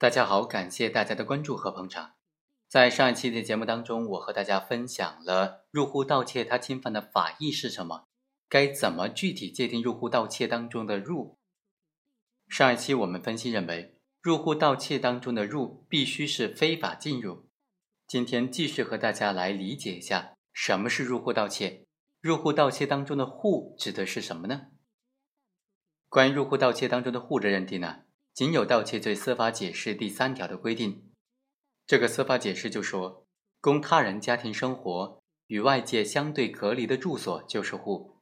[0.00, 2.12] 大家好，感谢大家的关注和捧场。
[2.68, 8.06] 在上一期的节目当中，我和大家分享了入户盗窃它侵犯的法益是什么，
[8.48, 11.36] 该怎么具体界定入户盗窃当中的入。
[12.46, 17.48] 上一期我们分析认为，入户盗窃当中的入必须是非法进入。
[18.06, 21.88] 今天继续和大家来理解一下什么是入户盗窃，
[22.20, 24.68] 入户盗窃当中的户指的是什么呢？
[26.08, 28.02] 关于入户盗窃当中的户的认定呢？
[28.38, 31.10] 仅有盗窃罪司法解释第三条的规定，
[31.84, 33.26] 这个司法解释就说，
[33.60, 38.20] 供他人家庭生活与外界相对隔离的住所就是户。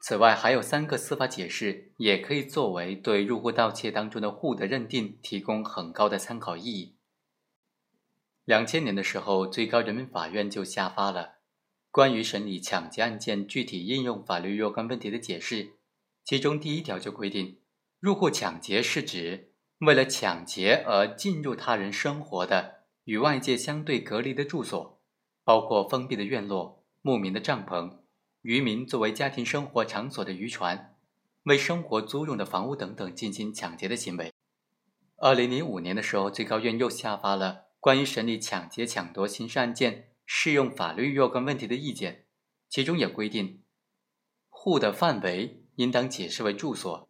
[0.00, 6.96] 此外，还有三个司法解释也可以作为对入户盗窃当中的户的认定提供很高的参考意义。
[8.44, 11.38] 两千年的时候，最高人民法院就下发了
[11.90, 15.72] 关于审理抢劫案件具体应用法律若干问题的解释，
[16.24, 17.58] 其中第一条就规定。
[18.02, 25.00] 入户抢劫是指为了抢劫而进入他人生活的与外界相对隔离的住所，
[25.44, 27.98] 包括封闭的院落、牧民的帐篷、
[28.40, 30.96] 渔民作为家庭生活场所的渔船、
[31.44, 34.32] 为生活租用的房屋等等进行抢劫的行为。
[35.18, 42.24] 二零零五年的时候，最高院又下发了关于审理抢劫抢夺刑事案件适用法律若干问题的意见，
[42.68, 43.62] 其中也规定，
[44.48, 47.08] 户的范围应当解释为住所。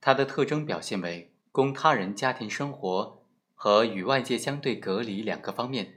[0.00, 5.94] 它的特征表现为供他人家庭生活和与外界相对隔离两个方面，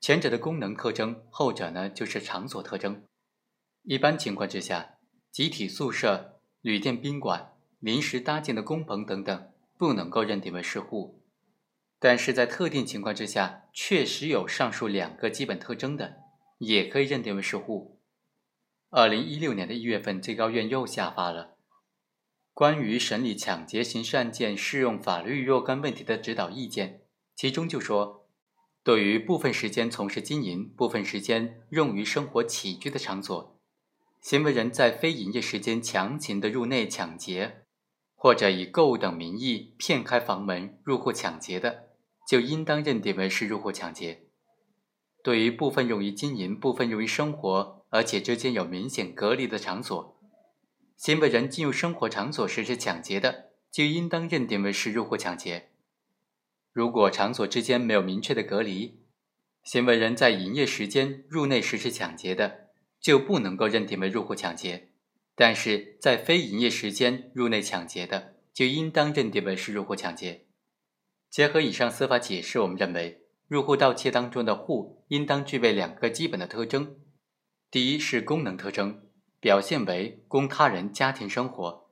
[0.00, 3.04] 前者的功能特征，后者呢就是场所特征。
[3.82, 4.96] 一般情况之下，
[5.30, 11.22] 集体宿舍、旅店宾馆、临时搭建的工棚等等不能够认定为是户，
[12.00, 16.16] 但是在特定情况之下，确实有上述两个基本特征的，
[16.58, 18.00] 也可以认定为是户。
[18.90, 21.57] 二零一六年的一月份，最高院又下发了。
[22.58, 27.02] 关于审理抢劫刑事案件适用法律若干问题的指导意见，
[27.36, 28.26] 其中就说，
[28.82, 33.56] 对于部分时间从事经营、部分时间用于生活起居的场所，
[34.20, 37.62] 行为人在非营业时间强行的入内抢劫，
[38.16, 41.90] 或者以购物等名义骗开房门入户抢劫的，
[42.28, 44.24] 就应当认定为是入户抢劫。
[45.22, 50.17] 对于部分用于经营、部分用于生活，而且之间有明显隔离的场所，
[50.98, 55.68] 行为人进入生活场所实施抢劫的，就应当认定为是入户抢劫。
[56.72, 58.98] 如果场所之间没有明确的隔离，
[59.62, 62.70] 行为人在营业时间入内实施抢劫的，
[63.00, 64.88] 就不能够认定为入户抢劫；
[65.36, 70.46] 但是在非营业时间入内抢劫的，就应当认定为是入户抢劫。
[71.30, 76.96] 结合以上司法解释，我们认为入户盗窃当中的户应当具备两个基本的特征：
[77.70, 79.07] 第一是功能特征。
[79.40, 81.88] 表现为供他人家庭生活，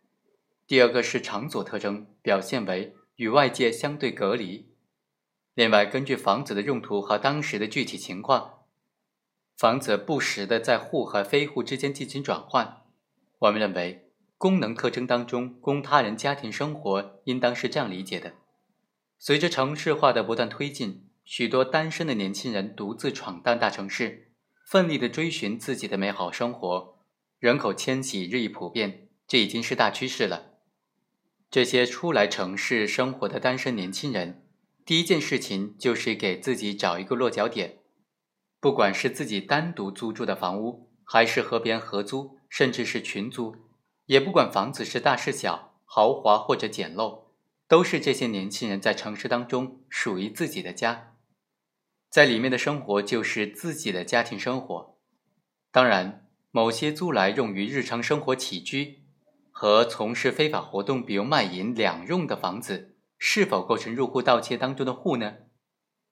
[0.67, 4.73] 第二个是场所特征，表现为与外界相对隔离。
[5.55, 8.65] 另外，根据房子的用途和当时的具体情况，
[9.57, 12.83] 房子不时的在户和非户之间进行转换。
[13.39, 18.35] 我们认为，功能特征当中供他人家庭生活，应当是这样理解的：
[19.19, 24.33] 随着城市化的不断推进，许多单身的年轻人独自闯荡大城市，
[24.67, 26.96] 奋力的追寻自己的美好生活。
[27.39, 30.55] 人口迁徙日益普遍，这已经是大趋势了。
[31.51, 34.47] 这些初来城市生活的单身年轻人，
[34.87, 37.81] 第一件事情就是给自己找一个落脚点。
[38.59, 43.55] 不管是自己单独租住的房屋，还是和别人合租，甚至是群租，
[44.07, 47.27] 也不管房子是大是小，豪华或者简陋，
[47.69, 51.15] 都是这些年轻人在城市当中属于自己的家，
[52.09, 54.99] 在里面的生活就是自己的家庭生活。
[55.71, 56.26] 当然。
[56.57, 59.03] 某些租来用于日常生活起居
[59.51, 65.35] 和从事非法活动，比如卖淫两用的房子，是否构成入户盗窃当中的户呢？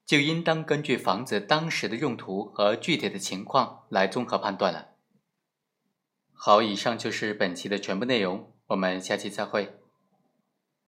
[0.05, 4.89] 就应当根据房子当时的用途和具体的情况来综合判断了。
[6.35, 9.79] 好，以上就是本期的全部内容，我们下期再会。